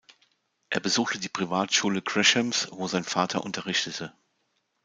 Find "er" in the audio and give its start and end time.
0.71-0.79